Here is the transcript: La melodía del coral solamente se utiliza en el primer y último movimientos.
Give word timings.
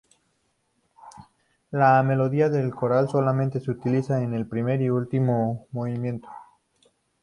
La 1.69 2.01
melodía 2.01 2.49
del 2.49 2.73
coral 2.73 3.07
solamente 3.07 3.59
se 3.59 3.69
utiliza 3.69 4.23
en 4.23 4.33
el 4.33 4.47
primer 4.47 4.81
y 4.81 4.89
último 4.89 5.67
movimientos. 5.71 6.31